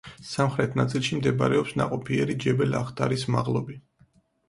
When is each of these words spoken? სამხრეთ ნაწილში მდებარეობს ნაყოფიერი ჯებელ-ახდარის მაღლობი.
სამხრეთ 0.27 0.73
ნაწილში 0.81 1.19
მდებარეობს 1.19 1.75
ნაყოფიერი 1.83 2.39
ჯებელ-ახდარის 2.47 3.31
მაღლობი. 3.37 3.83